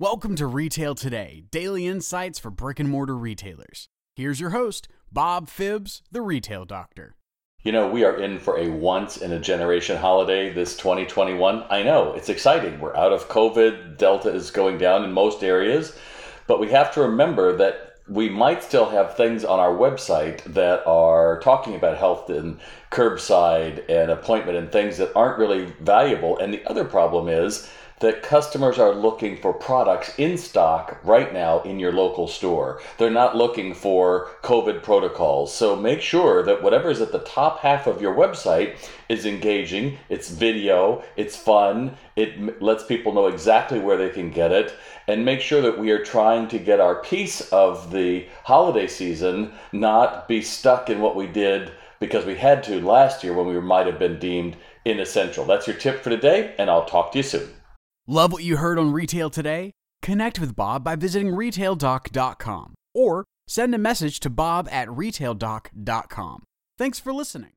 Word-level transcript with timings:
Welcome 0.00 0.34
to 0.36 0.46
Retail 0.46 0.94
Today, 0.94 1.44
daily 1.50 1.86
insights 1.86 2.38
for 2.38 2.50
brick 2.50 2.80
and 2.80 2.88
mortar 2.88 3.14
retailers. 3.14 3.90
Here's 4.16 4.40
your 4.40 4.48
host, 4.48 4.88
Bob 5.12 5.46
Phibbs, 5.46 6.00
the 6.10 6.22
retail 6.22 6.64
doctor. 6.64 7.16
You 7.64 7.72
know, 7.72 7.86
we 7.86 8.02
are 8.04 8.16
in 8.16 8.38
for 8.38 8.56
a 8.56 8.70
once 8.70 9.18
in 9.18 9.30
a 9.30 9.38
generation 9.38 9.98
holiday 9.98 10.54
this 10.54 10.74
2021. 10.78 11.64
I 11.68 11.82
know, 11.82 12.14
it's 12.14 12.30
exciting. 12.30 12.80
We're 12.80 12.96
out 12.96 13.12
of 13.12 13.28
COVID, 13.28 13.98
Delta 13.98 14.30
is 14.30 14.50
going 14.50 14.78
down 14.78 15.04
in 15.04 15.12
most 15.12 15.44
areas, 15.44 15.94
but 16.46 16.60
we 16.60 16.70
have 16.70 16.94
to 16.94 17.02
remember 17.02 17.54
that 17.58 17.96
we 18.08 18.30
might 18.30 18.62
still 18.62 18.88
have 18.88 19.18
things 19.18 19.44
on 19.44 19.60
our 19.60 19.76
website 19.76 20.42
that 20.44 20.82
are 20.86 21.40
talking 21.40 21.74
about 21.74 21.98
health 21.98 22.30
and 22.30 22.58
curbside 22.90 23.84
and 23.90 24.10
appointment 24.10 24.56
and 24.56 24.72
things 24.72 24.96
that 24.96 25.14
aren't 25.14 25.38
really 25.38 25.74
valuable. 25.80 26.38
And 26.38 26.54
the 26.54 26.64
other 26.64 26.86
problem 26.86 27.28
is 27.28 27.70
that 28.00 28.22
customers 28.22 28.78
are 28.78 28.94
looking 28.94 29.36
for 29.36 29.52
products 29.52 30.18
in 30.18 30.36
stock 30.36 30.98
right 31.04 31.32
now 31.34 31.60
in 31.62 31.78
your 31.78 31.92
local 31.92 32.26
store. 32.26 32.80
They're 32.96 33.10
not 33.10 33.36
looking 33.36 33.74
for 33.74 34.30
COVID 34.42 34.82
protocols. 34.82 35.54
So 35.54 35.76
make 35.76 36.00
sure 36.00 36.42
that 36.42 36.62
whatever 36.62 36.90
is 36.90 37.02
at 37.02 37.12
the 37.12 37.20
top 37.20 37.60
half 37.60 37.86
of 37.86 38.00
your 38.00 38.14
website 38.14 38.76
is 39.10 39.26
engaging, 39.26 39.98
it's 40.08 40.30
video, 40.30 41.04
it's 41.16 41.36
fun, 41.36 41.96
it 42.16 42.62
lets 42.62 42.84
people 42.84 43.12
know 43.12 43.26
exactly 43.26 43.78
where 43.78 43.98
they 43.98 44.08
can 44.08 44.30
get 44.30 44.50
it, 44.50 44.74
and 45.06 45.24
make 45.24 45.42
sure 45.42 45.60
that 45.60 45.78
we 45.78 45.90
are 45.90 46.02
trying 46.02 46.48
to 46.48 46.58
get 46.58 46.80
our 46.80 47.02
piece 47.02 47.52
of 47.52 47.90
the 47.90 48.26
holiday 48.44 48.86
season, 48.86 49.52
not 49.72 50.26
be 50.26 50.40
stuck 50.40 50.88
in 50.88 51.00
what 51.00 51.16
we 51.16 51.26
did 51.26 51.70
because 51.98 52.24
we 52.24 52.34
had 52.34 52.62
to 52.62 52.80
last 52.80 53.22
year 53.22 53.34
when 53.34 53.46
we 53.46 53.60
might 53.60 53.86
have 53.86 53.98
been 53.98 54.18
deemed 54.18 54.56
inessential. 54.86 55.44
That's 55.44 55.66
your 55.66 55.76
tip 55.76 56.02
for 56.02 56.08
today, 56.08 56.54
and 56.58 56.70
I'll 56.70 56.86
talk 56.86 57.12
to 57.12 57.18
you 57.18 57.22
soon. 57.22 57.59
Love 58.10 58.32
what 58.32 58.42
you 58.42 58.56
heard 58.56 58.76
on 58.76 58.92
Retail 58.92 59.30
Today? 59.30 59.70
Connect 60.02 60.40
with 60.40 60.56
Bob 60.56 60.82
by 60.82 60.96
visiting 60.96 61.30
retaildoc.com 61.30 62.74
or 62.92 63.24
send 63.46 63.72
a 63.72 63.78
message 63.78 64.18
to 64.18 64.28
bob 64.28 64.68
at 64.72 64.88
retaildoc.com. 64.88 66.42
Thanks 66.76 66.98
for 66.98 67.12
listening. 67.12 67.48